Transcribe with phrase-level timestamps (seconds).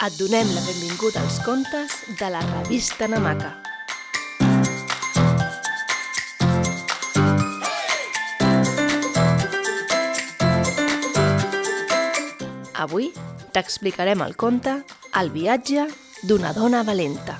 [0.00, 3.50] Et donem la benvinguda als contes de la revista Namaca.
[12.80, 13.12] Avui
[13.52, 14.78] t'explicarem el conte
[15.20, 15.84] El viatge
[16.24, 17.36] d'una dona valenta.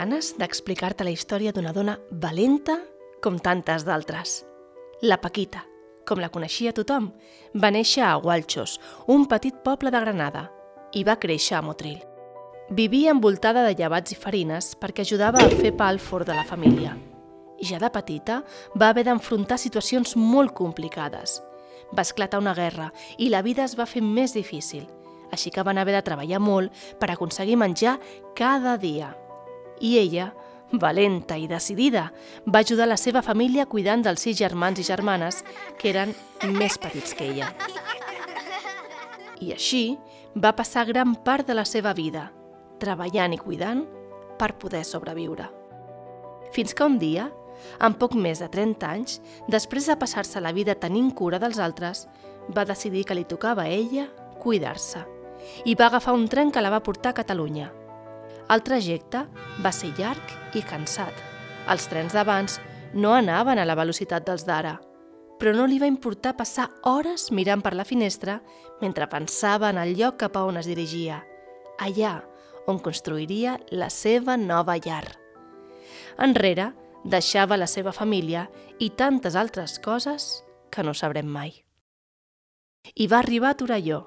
[0.00, 2.78] Ganes d'explicar-te la història d'una dona valenta
[3.20, 4.40] com tantes d'altres.
[5.04, 5.66] La Paquita,
[6.08, 7.10] com la coneixia tothom,
[7.52, 8.78] va néixer a Gualxos,
[9.12, 10.46] un petit poble de Granada,
[10.96, 12.00] i va créixer a Motril.
[12.70, 16.46] Vivia envoltada de llevats i farines perquè ajudava a fer pa al forn de la
[16.48, 16.96] família.
[17.60, 18.40] Ja de petita
[18.72, 21.42] va haver d'enfrontar situacions molt complicades.
[21.92, 24.86] Va esclatar una guerra i la vida es va fer més difícil,
[25.30, 27.98] així que van haver de treballar molt per aconseguir menjar
[28.38, 29.10] cada dia
[29.80, 30.30] i ella,
[30.72, 32.12] valenta i decidida,
[32.46, 35.42] va ajudar la seva família cuidant dels sis germans i germanes
[35.78, 36.14] que eren
[36.54, 37.50] més petits que ella.
[39.40, 39.98] I així
[40.36, 42.28] va passar gran part de la seva vida,
[42.78, 43.84] treballant i cuidant
[44.38, 45.48] per poder sobreviure.
[46.54, 47.28] Fins que un dia,
[47.78, 52.06] amb poc més de 30 anys, després de passar-se la vida tenint cura dels altres,
[52.54, 54.08] va decidir que li tocava a ella
[54.40, 55.04] cuidar-se
[55.64, 57.70] i va agafar un tren que la va portar a Catalunya–
[58.50, 59.24] el trajecte
[59.62, 61.14] va ser llarg i cansat.
[61.70, 62.58] Els trens d'abans
[62.98, 64.74] no anaven a la velocitat dels d'ara,
[65.38, 68.40] però no li va importar passar hores mirant per la finestra
[68.80, 71.22] mentre pensava en el lloc cap a on es dirigia,
[71.78, 72.18] allà
[72.66, 75.06] on construiria la seva nova llar.
[76.18, 76.72] Enrere
[77.04, 78.48] deixava la seva família
[78.78, 81.54] i tantes altres coses que no sabrem mai.
[82.94, 84.06] I va arribar a Torelló,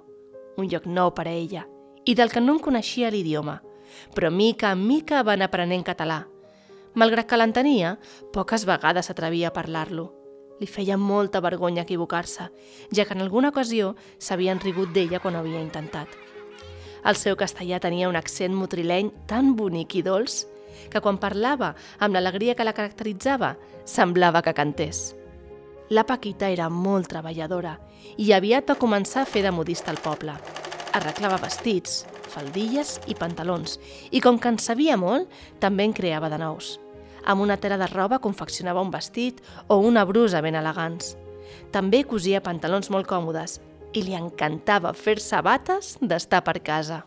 [0.57, 1.63] un lloc nou per a ella,
[2.05, 3.61] i del que no en coneixia l'idioma–
[4.15, 6.23] però mica en mica va anar aprenent català.
[6.93, 7.95] Malgrat que l'entenia,
[8.33, 10.11] poques vegades s'atrevia a parlar-lo.
[10.61, 12.49] Li feia molta vergonya equivocar-se,
[12.93, 16.07] ja que en alguna ocasió s'havien rigut d'ella quan havia intentat.
[17.03, 20.43] El seu castellà tenia un accent motrileny tan bonic i dolç
[20.91, 25.15] que quan parlava amb l'alegria que la caracteritzava, semblava que cantés.
[25.89, 27.75] La Paquita era molt treballadora
[28.17, 30.33] i aviat va començar a fer de modista al poble.
[30.93, 33.77] Arreglava vestits, faldilles i pantalons,
[34.11, 35.29] i com que en sabia molt,
[35.61, 36.77] també en creava de nous.
[37.23, 41.13] Amb una tela de roba confeccionava un vestit o una brusa ben elegants.
[41.71, 43.59] També cosia pantalons molt còmodes
[43.93, 47.03] i li encantava fer sabates d'estar per casa.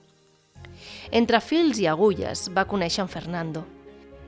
[1.10, 3.64] Entre fils i agulles va conèixer en Fernando.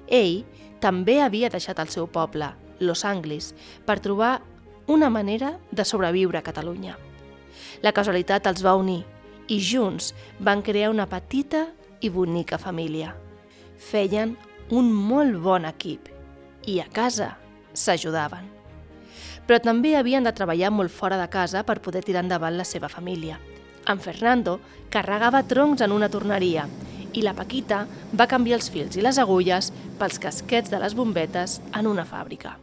[0.08, 0.42] Ell
[0.80, 2.50] també havia deixat el seu poble,
[2.80, 3.54] Los Anglis,
[3.86, 4.38] per trobar
[4.86, 6.96] una manera de sobreviure a Catalunya.
[7.82, 9.02] La casualitat els va unir
[9.48, 11.66] i junts van crear una petita
[12.00, 13.14] i bonica família.
[13.78, 14.36] Feien
[14.70, 16.08] un molt bon equip
[16.68, 17.32] i a casa
[17.72, 18.44] s'ajudaven.
[19.48, 22.90] Però també havien de treballar molt fora de casa per poder tirar endavant la seva
[22.92, 23.38] família.
[23.88, 24.58] En Fernando
[24.92, 26.66] carregava troncs en una torneria
[27.16, 31.62] i la Paquita va canviar els fils i les agulles pels casquets de les bombetes
[31.72, 32.58] en una fàbrica.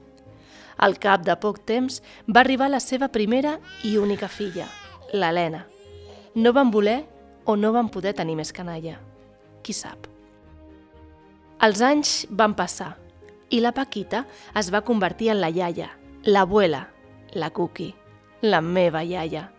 [0.78, 3.58] Al cap de poc temps va arribar la seva primera
[3.88, 4.68] i única filla,
[5.14, 5.64] l'Helena,
[6.36, 7.06] no van voler
[7.46, 9.00] o no van poder tenir més canalla.
[9.64, 10.08] Qui sap?
[11.64, 12.92] Els anys van passar
[13.50, 14.26] i la Paquita
[14.60, 15.94] es va convertir en la iaia,
[16.26, 16.90] l'abuela,
[17.34, 17.96] la Cookie,
[18.42, 19.50] la meva iaia.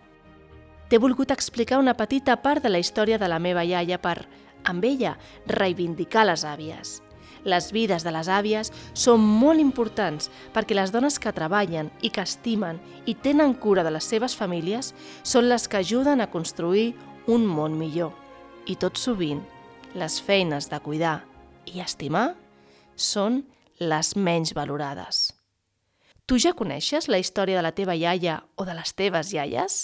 [0.88, 4.20] T'he volgut explicar una petita part de la història de la meva iaia per,
[4.64, 5.16] amb ella,
[5.46, 7.00] reivindicar les àvies.
[7.46, 12.24] Les vides de les àvies són molt importants perquè les dones que treballen i que
[12.26, 14.92] estimen i tenen cura de les seves famílies
[15.22, 16.96] són les que ajuden a construir
[17.30, 18.12] un món millor.
[18.66, 19.44] I tot sovint,
[19.94, 21.20] les feines de cuidar
[21.70, 22.34] i estimar
[22.96, 23.44] són
[23.78, 25.30] les menys valorades.
[26.26, 29.76] Tu ja coneixes la història de la teva iaia o de les teves iaies?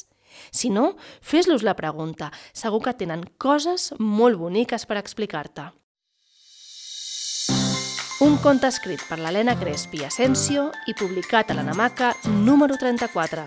[0.51, 2.33] Si no, fes-los la pregunta.
[2.53, 5.71] Segur que tenen coses molt boniques per explicar-te.
[8.23, 12.15] Un conte escrit per l'Helena Crespi Asensio i publicat a la Namaca
[12.47, 13.43] número 34.